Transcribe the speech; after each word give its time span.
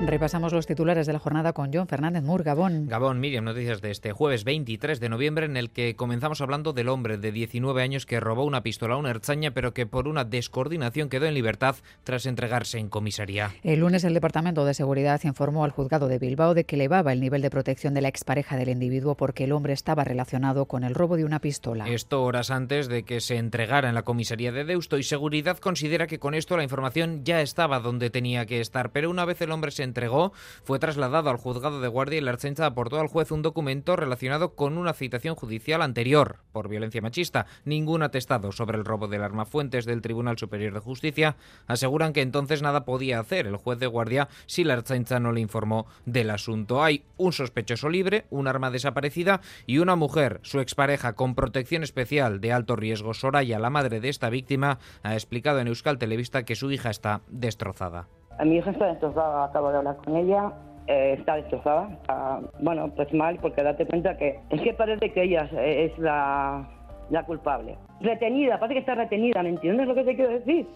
Repasamos 0.00 0.52
los 0.52 0.66
titulares 0.66 1.08
de 1.08 1.12
la 1.12 1.18
jornada 1.18 1.52
con 1.52 1.72
John 1.74 1.88
Fernández 1.88 2.22
Mur, 2.22 2.44
Gabón. 2.44 2.86
Gabón, 2.86 3.18
Miriam, 3.18 3.44
noticias 3.44 3.82
de 3.82 3.90
este 3.90 4.12
jueves 4.12 4.44
23 4.44 5.00
de 5.00 5.08
noviembre 5.08 5.44
en 5.44 5.56
el 5.56 5.70
que 5.70 5.96
comenzamos 5.96 6.40
hablando 6.40 6.72
del 6.72 6.88
hombre 6.88 7.18
de 7.18 7.32
19 7.32 7.82
años 7.82 8.06
que 8.06 8.20
robó 8.20 8.44
una 8.44 8.62
pistola 8.62 8.94
a 8.94 8.96
una 8.96 9.10
herchaña 9.10 9.50
pero 9.50 9.74
que 9.74 9.86
por 9.86 10.06
una 10.06 10.24
descoordinación 10.24 11.08
quedó 11.08 11.26
en 11.26 11.34
libertad 11.34 11.74
tras 12.04 12.26
entregarse 12.26 12.78
en 12.78 12.88
comisaría. 12.88 13.50
El 13.64 13.80
lunes 13.80 14.04
el 14.04 14.14
Departamento 14.14 14.64
de 14.64 14.72
Seguridad 14.72 15.20
informó 15.24 15.64
al 15.64 15.72
juzgado 15.72 16.06
de 16.06 16.20
Bilbao 16.20 16.54
de 16.54 16.62
que 16.62 16.76
elevaba 16.76 17.12
el 17.12 17.20
nivel 17.20 17.42
de 17.42 17.50
protección 17.50 17.92
de 17.92 18.00
la 18.00 18.08
expareja 18.08 18.56
del 18.56 18.68
individuo 18.68 19.16
porque 19.16 19.44
el 19.44 19.52
hombre 19.52 19.72
estaba 19.72 20.04
relacionado 20.04 20.66
con 20.66 20.84
el 20.84 20.94
robo 20.94 21.16
de 21.16 21.24
una 21.24 21.40
pistola. 21.40 21.88
Esto 21.88 22.22
horas 22.22 22.52
antes 22.52 22.86
de 22.86 23.02
que 23.02 23.20
se 23.20 23.36
entregara 23.36 23.88
en 23.88 23.96
la 23.96 24.04
comisaría 24.04 24.52
de 24.52 24.64
Deusto 24.64 24.96
y 24.96 25.02
Seguridad 25.02 25.58
considera 25.58 26.06
que 26.06 26.20
con 26.20 26.34
esto 26.34 26.56
la 26.56 26.62
información 26.62 27.24
ya 27.24 27.42
estaba 27.42 27.80
donde 27.80 28.10
tenía 28.10 28.46
que 28.46 28.60
estar, 28.60 28.92
pero 28.92 29.10
una 29.10 29.24
vez 29.24 29.40
el 29.40 29.50
hombre 29.50 29.72
se 29.72 29.87
entregó, 29.88 30.32
fue 30.62 30.78
trasladado 30.78 31.30
al 31.30 31.36
juzgado 31.36 31.80
de 31.80 31.88
guardia 31.88 32.18
y 32.18 32.20
la 32.20 32.30
Archencha 32.30 32.66
aportó 32.66 33.00
al 33.00 33.08
juez 33.08 33.32
un 33.32 33.42
documento 33.42 33.96
relacionado 33.96 34.54
con 34.54 34.78
una 34.78 34.92
citación 34.92 35.34
judicial 35.34 35.82
anterior 35.82 36.38
por 36.52 36.68
violencia 36.68 37.02
machista. 37.02 37.46
Ningún 37.64 38.02
atestado 38.02 38.52
sobre 38.52 38.78
el 38.78 38.84
robo 38.84 39.08
del 39.08 39.22
arma. 39.22 39.44
Fuentes 39.44 39.84
del 39.84 40.02
Tribunal 40.02 40.38
Superior 40.38 40.74
de 40.74 40.80
Justicia 40.80 41.36
aseguran 41.66 42.12
que 42.12 42.22
entonces 42.22 42.62
nada 42.62 42.84
podía 42.84 43.20
hacer 43.20 43.46
el 43.46 43.56
juez 43.56 43.78
de 43.78 43.86
guardia 43.86 44.28
si 44.46 44.64
la 44.64 44.74
Archencha 44.74 45.20
no 45.20 45.32
le 45.32 45.40
informó 45.40 45.86
del 46.06 46.30
asunto. 46.30 46.82
Hay 46.82 47.04
un 47.16 47.32
sospechoso 47.32 47.88
libre, 47.88 48.26
un 48.30 48.46
arma 48.46 48.70
desaparecida 48.70 49.40
y 49.66 49.78
una 49.78 49.96
mujer, 49.96 50.40
su 50.42 50.60
expareja 50.60 51.14
con 51.14 51.34
protección 51.34 51.82
especial 51.82 52.40
de 52.40 52.52
alto 52.52 52.76
riesgo. 52.76 53.14
Soraya, 53.14 53.58
la 53.58 53.70
madre 53.70 54.00
de 54.00 54.08
esta 54.08 54.30
víctima, 54.30 54.78
ha 55.02 55.14
explicado 55.14 55.60
en 55.60 55.68
Euskal 55.68 55.98
Televista 55.98 56.44
que 56.44 56.56
su 56.56 56.70
hija 56.70 56.90
está 56.90 57.22
destrozada. 57.28 58.08
Mi 58.44 58.56
hija 58.56 58.70
está 58.70 58.86
destrozada, 58.86 59.44
acabo 59.44 59.70
de 59.70 59.78
hablar 59.78 59.96
con 59.96 60.16
ella. 60.16 60.52
eh, 60.86 61.16
está 61.18 61.36
destrozada, 61.36 61.90
está, 62.00 62.40
bueno, 62.60 62.88
pues 62.96 63.12
mal, 63.12 63.36
porque 63.42 63.62
date 63.62 63.86
cuenta 63.86 64.16
que 64.16 64.40
es 64.48 64.60
que 64.62 64.72
parece 64.72 65.12
que 65.12 65.22
ella 65.22 65.48
es 65.62 65.96
la, 65.98 66.66
la 67.10 67.22
culpable. 67.24 67.76
Retenida, 68.00 68.58
parece 68.58 68.74
que 68.74 68.80
está 68.80 68.94
retenida, 68.94 69.42
¿me 69.42 69.50
entiendes 69.50 69.86
lo 69.86 69.94
que 69.94 70.04
te 70.04 70.16
quiero 70.16 70.30
decir? 70.32 70.66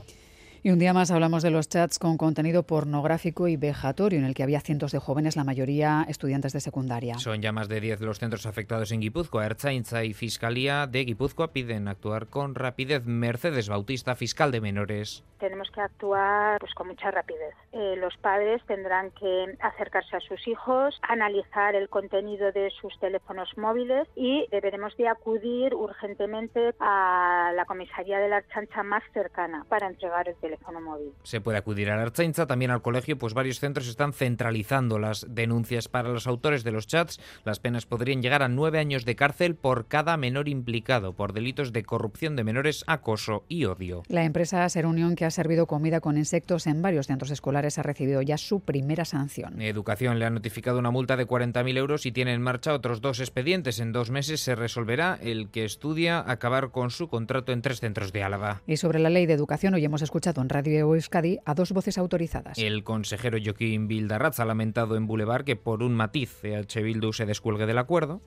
Y 0.64 0.70
un 0.70 0.78
día 0.78 0.92
más 0.92 1.10
hablamos 1.10 1.42
de 1.42 1.50
los 1.50 1.68
chats 1.68 1.98
con 1.98 2.16
contenido 2.16 2.62
pornográfico 2.62 3.48
y 3.48 3.56
vejatorio 3.56 4.20
en 4.20 4.24
el 4.24 4.32
que 4.32 4.44
había 4.44 4.60
cientos 4.60 4.92
de 4.92 5.00
jóvenes, 5.00 5.34
la 5.34 5.42
mayoría 5.42 6.06
estudiantes 6.08 6.52
de 6.52 6.60
secundaria. 6.60 7.18
Son 7.18 7.42
ya 7.42 7.50
más 7.50 7.68
de 7.68 7.80
10 7.80 8.00
los 8.02 8.20
centros 8.20 8.46
afectados 8.46 8.92
en 8.92 9.00
Guipúzcoa. 9.00 9.44
Ertzaintza 9.44 10.04
y 10.04 10.14
Fiscalía 10.14 10.86
de 10.86 11.04
Guipúzcoa 11.04 11.52
piden 11.52 11.88
actuar 11.88 12.28
con 12.28 12.54
rapidez. 12.54 13.04
Mercedes 13.06 13.68
Bautista, 13.68 14.14
fiscal 14.14 14.52
de 14.52 14.60
menores. 14.60 15.24
tenemos 15.40 15.68
que 15.72 15.80
actuar 15.80 16.60
pues 16.60 16.72
con 16.74 16.86
mucha 16.86 17.10
rapidez. 17.10 17.56
Eh, 17.72 17.96
los 17.96 18.16
padres 18.18 18.62
tendrán 18.68 19.10
que 19.10 19.56
acercarse 19.58 20.16
a 20.16 20.20
sus 20.20 20.46
hijos, 20.46 20.96
analizar 21.02 21.74
el 21.74 21.88
contenido 21.88 22.52
de 22.52 22.70
sus 22.80 22.96
teléfonos 23.00 23.48
móviles 23.56 24.06
y 24.14 24.46
deberemos 24.52 24.96
de 24.96 25.08
acudir 25.08 25.74
urgentemente 25.74 26.72
a 26.78 27.50
la 27.56 27.64
comisaría 27.64 28.20
de 28.20 28.28
la 28.28 28.36
Archancha 28.36 28.84
más 28.84 29.02
cercana 29.12 29.66
para 29.68 29.88
entregar 29.88 30.28
el 30.28 30.36
teléfono 30.36 30.51
móvil. 30.80 31.12
Se 31.22 31.40
puede 31.40 31.58
acudir 31.58 31.90
a 31.90 31.96
la 31.96 32.02
Ertzaintza, 32.02 32.46
también 32.46 32.70
al 32.70 32.82
colegio, 32.82 33.18
pues 33.18 33.34
varios 33.34 33.60
centros 33.60 33.88
están 33.88 34.12
centralizando 34.12 34.98
las 34.98 35.26
denuncias 35.28 35.88
para 35.88 36.08
los 36.08 36.26
autores 36.26 36.64
de 36.64 36.72
los 36.72 36.86
chats. 36.86 37.20
Las 37.44 37.60
penas 37.60 37.86
podrían 37.86 38.22
llegar 38.22 38.42
a 38.42 38.48
nueve 38.48 38.78
años 38.78 39.04
de 39.04 39.16
cárcel 39.16 39.54
por 39.54 39.86
cada 39.86 40.16
menor 40.16 40.48
implicado 40.48 41.14
por 41.14 41.32
delitos 41.32 41.72
de 41.72 41.84
corrupción 41.84 42.36
de 42.36 42.44
menores, 42.44 42.84
acoso 42.86 43.44
y 43.48 43.64
odio. 43.64 44.02
La 44.08 44.24
empresa 44.24 44.68
Ser 44.68 44.86
Unión, 44.86 45.16
que 45.16 45.24
ha 45.24 45.30
servido 45.30 45.66
comida 45.66 46.00
con 46.00 46.16
insectos 46.16 46.66
en 46.66 46.82
varios 46.82 47.06
centros 47.06 47.30
escolares, 47.30 47.78
ha 47.78 47.82
recibido 47.82 48.22
ya 48.22 48.38
su 48.38 48.60
primera 48.60 49.04
sanción. 49.04 49.60
Educación 49.60 50.18
le 50.18 50.24
ha 50.24 50.30
notificado 50.30 50.78
una 50.78 50.90
multa 50.90 51.16
de 51.16 51.26
40.000 51.26 51.76
euros 51.76 52.06
y 52.06 52.12
tiene 52.12 52.32
en 52.34 52.42
marcha 52.42 52.74
otros 52.74 53.00
dos 53.00 53.20
expedientes. 53.20 53.80
En 53.80 53.92
dos 53.92 54.10
meses 54.10 54.40
se 54.40 54.54
resolverá 54.54 55.18
el 55.22 55.50
que 55.50 55.64
estudia 55.64 56.22
acabar 56.26 56.70
con 56.70 56.90
su 56.90 57.08
contrato 57.08 57.52
en 57.52 57.62
tres 57.62 57.80
centros 57.80 58.12
de 58.12 58.22
Álava. 58.22 58.62
Y 58.66 58.76
sobre 58.76 58.98
la 58.98 59.10
ley 59.10 59.26
de 59.26 59.32
educación, 59.32 59.74
hoy 59.74 59.84
hemos 59.84 60.02
escuchado 60.02 60.41
en 60.42 60.48
Radio 60.48 60.94
Euskadi 60.94 61.38
a 61.44 61.54
dos 61.54 61.72
voces 61.72 61.98
autorizadas. 61.98 62.58
El 62.58 62.84
consejero 62.84 63.38
Joaquín 63.42 63.88
Bildarratz 63.88 64.40
ha 64.40 64.44
lamentado 64.44 64.96
en 64.96 65.06
Boulevard 65.06 65.44
que 65.44 65.56
por 65.56 65.82
un 65.82 65.94
matiz 65.94 66.44
EH 66.44 66.82
Bildu 66.82 67.12
se 67.12 67.26
descuelgue 67.26 67.66
del 67.66 67.78
acuerdo. 67.78 68.20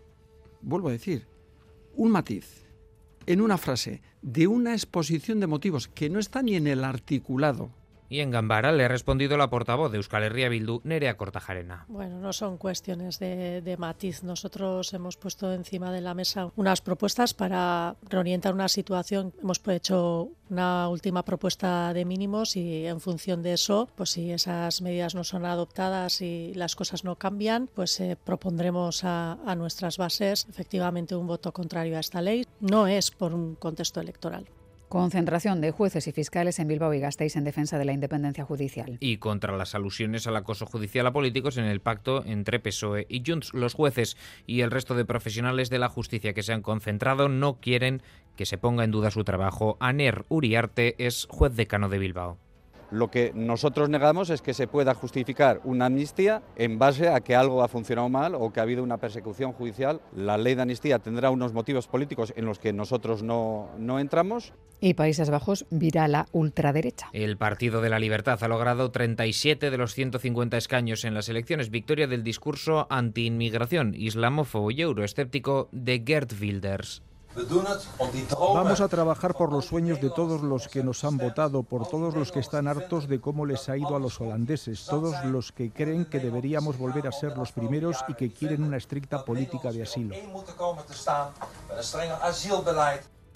vuelvo 0.61 0.89
a 0.89 0.91
decir, 0.91 1.27
un 1.93 2.11
matiz 2.11 2.65
en 3.27 3.41
una 3.41 3.57
frase 3.57 4.01
de 4.21 4.47
una 4.47 4.73
exposición 4.73 5.39
de 5.39 5.47
motivos 5.47 5.87
que 5.87 6.09
no 6.09 6.19
está 6.19 6.41
ni 6.41 6.55
en 6.55 6.67
el 6.67 6.83
articulado. 6.83 7.71
Y 8.09 8.19
en 8.19 8.31
Gambara 8.31 8.71
le 8.71 8.85
ha 8.85 8.87
respondido 8.87 9.37
la 9.37 9.49
portavoz 9.49 9.91
de 9.91 9.97
Euskal 9.97 10.23
Herria 10.23 10.49
Bildu, 10.49 10.81
Nerea 10.83 11.17
Cortajarena. 11.17 11.85
Bueno, 11.87 12.19
no 12.19 12.33
son 12.33 12.57
cuestiones 12.57 13.19
de, 13.19 13.61
de 13.61 13.77
matiz. 13.77 14.23
Nosotros 14.23 14.93
hemos 14.93 15.17
puesto 15.17 15.51
encima 15.53 15.91
de 15.91 16.01
la 16.01 16.13
mesa 16.13 16.51
unas 16.55 16.81
propuestas 16.81 17.33
para 17.33 17.95
reorientar 18.07 18.53
una 18.53 18.69
situación. 18.69 19.33
Hemos 19.41 19.61
hecho 19.67 20.29
una 20.49 20.87
última 20.89 21.25
propuesta 21.25 21.93
de 21.93 22.05
mínimos 22.05 22.55
y 22.55 22.85
en 22.85 22.99
función 22.99 23.41
de 23.41 23.53
eso, 23.53 23.89
pues 23.95 24.11
si 24.11 24.31
esas 24.31 24.81
medidas 24.81 25.15
no 25.15 25.23
son 25.23 25.45
adoptadas 25.45 26.21
y 26.21 26.53
las 26.53 26.75
cosas 26.75 27.03
no 27.03 27.15
cambian, 27.15 27.67
pues 27.73 27.99
eh, 27.99 28.15
propondremos 28.23 29.03
a, 29.03 29.39
a 29.45 29.55
nuestras 29.55 29.97
bases 29.97 30.45
efectivamente 30.49 31.15
un 31.15 31.25
voto 31.25 31.51
contrario 31.51 31.97
a 31.97 32.01
esta 32.01 32.21
ley. 32.21 32.45
No 32.59 32.87
es 32.87 33.09
por 33.09 33.33
un 33.33 33.55
contexto 33.55 33.99
electoral. 33.99 34.45
Concentración 34.95 35.59
de 35.59 35.71
jueces 35.71 36.07
y 36.07 36.13
fiscales 36.13 36.57
en 36.57 36.69
Bilbao 36.69 36.93
y 36.93 37.01
Gasteiz 37.01 37.35
en 37.35 37.43
defensa 37.43 37.77
de 37.77 37.83
la 37.83 37.91
independencia 37.91 38.45
judicial. 38.45 38.95
Y 39.01 39.17
contra 39.17 39.57
las 39.57 39.75
alusiones 39.75 40.25
al 40.25 40.37
acoso 40.37 40.65
judicial 40.65 41.05
a 41.05 41.11
políticos 41.11 41.57
en 41.57 41.65
el 41.65 41.81
pacto 41.81 42.23
entre 42.25 42.61
PSOE 42.61 43.05
y 43.09 43.21
Junts. 43.27 43.53
Los 43.53 43.73
jueces 43.73 44.15
y 44.47 44.61
el 44.61 44.71
resto 44.71 44.95
de 44.95 45.03
profesionales 45.03 45.69
de 45.69 45.79
la 45.79 45.89
justicia 45.89 46.33
que 46.33 46.43
se 46.43 46.53
han 46.53 46.61
concentrado 46.61 47.27
no 47.27 47.59
quieren 47.59 48.03
que 48.37 48.45
se 48.45 48.57
ponga 48.57 48.85
en 48.85 48.91
duda 48.91 49.11
su 49.11 49.25
trabajo. 49.25 49.75
Aner 49.81 50.23
Uriarte 50.29 50.95
es 50.97 51.27
juez 51.29 51.57
decano 51.57 51.89
de 51.89 51.99
Bilbao. 51.99 52.37
Lo 52.91 53.09
que 53.09 53.31
nosotros 53.33 53.89
negamos 53.89 54.29
es 54.29 54.41
que 54.41 54.53
se 54.53 54.67
pueda 54.67 54.93
justificar 54.93 55.61
una 55.63 55.87
amnistía 55.87 56.43
en 56.55 56.77
base 56.77 57.09
a 57.09 57.21
que 57.21 57.35
algo 57.35 57.63
ha 57.63 57.67
funcionado 57.67 58.09
mal 58.09 58.35
o 58.35 58.51
que 58.51 58.59
ha 58.59 58.63
habido 58.63 58.83
una 58.83 58.97
persecución 58.97 59.53
judicial. 59.53 60.01
La 60.15 60.37
ley 60.37 60.55
de 60.55 60.61
amnistía 60.61 60.99
tendrá 60.99 61.29
unos 61.29 61.53
motivos 61.53 61.87
políticos 61.87 62.33
en 62.35 62.45
los 62.45 62.59
que 62.59 62.73
nosotros 62.73 63.23
no, 63.23 63.69
no 63.77 63.99
entramos. 63.99 64.53
Y 64.79 64.93
Países 64.93 65.29
Bajos 65.29 65.65
vira 65.69 66.07
la 66.07 66.27
ultraderecha. 66.31 67.09
El 67.13 67.37
Partido 67.37 67.81
de 67.81 67.89
la 67.89 67.99
Libertad 67.99 68.43
ha 68.43 68.47
logrado 68.47 68.91
37 68.91 69.71
de 69.71 69.77
los 69.77 69.93
150 69.93 70.57
escaños 70.57 71.05
en 71.05 71.13
las 71.13 71.29
elecciones, 71.29 71.69
victoria 71.69 72.07
del 72.07 72.23
discurso 72.23 72.87
anti-inmigración, 72.89 73.95
islamófobo 73.95 74.71
y 74.71 74.81
euroescéptico 74.81 75.69
de 75.71 76.03
Gert 76.05 76.33
Wilders. 76.39 77.01
Vamos 78.29 78.81
a 78.81 78.87
trabajar 78.87 79.33
por 79.33 79.51
los 79.51 79.65
sueños 79.65 79.99
de 79.99 80.09
todos 80.09 80.41
los 80.41 80.67
que 80.67 80.83
nos 80.83 81.03
han 81.03 81.17
votado, 81.17 81.63
por 81.63 81.87
todos 81.87 82.15
los 82.15 82.31
que 82.31 82.39
están 82.39 82.67
hartos 82.67 83.07
de 83.07 83.19
cómo 83.19 83.45
les 83.45 83.67
ha 83.69 83.77
ido 83.77 83.95
a 83.95 83.99
los 83.99 84.19
holandeses, 84.21 84.85
todos 84.85 85.23
los 85.25 85.51
que 85.51 85.71
creen 85.71 86.05
que 86.05 86.19
deberíamos 86.19 86.77
volver 86.77 87.07
a 87.07 87.11
ser 87.11 87.37
los 87.37 87.51
primeros 87.51 87.97
y 88.07 88.13
que 88.13 88.31
quieren 88.31 88.63
una 88.63 88.77
estricta 88.77 89.25
política 89.25 89.71
de 89.71 89.83
asilo. 89.83 90.15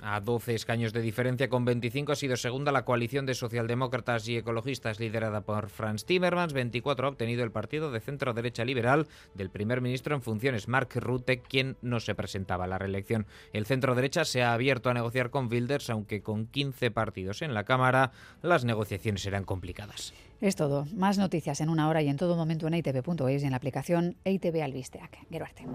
A 0.01 0.21
12 0.21 0.55
escaños 0.55 0.93
de 0.93 1.01
diferencia, 1.01 1.49
con 1.49 1.65
25 1.65 2.13
ha 2.13 2.15
sido 2.15 2.37
segunda 2.37 2.71
la 2.71 2.85
coalición 2.85 3.25
de 3.25 3.33
socialdemócratas 3.33 4.27
y 4.29 4.37
ecologistas 4.37 4.99
liderada 4.99 5.41
por 5.41 5.69
Franz 5.69 6.05
Timmermans. 6.05 6.53
24 6.53 7.05
ha 7.05 7.09
obtenido 7.09 7.43
el 7.43 7.51
partido 7.51 7.91
de 7.91 7.99
centro 7.99 8.34
derecha 8.34 8.63
liberal 8.63 9.07
del 9.34 9.49
primer 9.49 9.81
ministro 9.81 10.16
en 10.16 10.22
funciones, 10.22 10.67
Mark 10.69 10.90
Rutte, 10.96 11.41
quien 11.41 11.75
no 11.81 11.99
se 11.99 12.16
presentaba 12.16 12.63
a 12.63 12.67
la 12.67 12.78
reelección. 12.78 13.28
El 13.51 13.66
centro 13.66 13.93
derecha 13.93 14.23
se 14.23 14.41
ha 14.41 14.53
abierto 14.53 14.90
a 14.90 14.93
negociar 14.93 15.31
con 15.31 15.51
Wilders, 15.51 15.90
aunque 15.90 16.22
con 16.22 16.47
15 16.47 16.91
partidos 16.91 17.41
en 17.41 17.53
la 17.53 17.66
Cámara 17.66 18.11
las 18.41 18.63
negociaciones 18.63 19.22
serán 19.22 19.43
complicadas. 19.43 20.13
Es 20.40 20.55
todo. 20.55 20.85
Más 20.95 21.17
noticias 21.17 21.59
en 21.59 21.67
una 21.67 21.90
hora 21.90 22.02
y 22.02 22.07
en 22.07 22.16
todo 22.16 22.37
momento 22.37 22.67
en 22.67 22.75
itv.es 22.75 23.43
y 23.43 23.45
en 23.45 23.52
la 23.52 23.57
aplicación 23.57 24.16
ITV 24.23 24.63
Albisteac. 24.63 25.17
Gero 25.29 25.45
arte. 25.45 25.66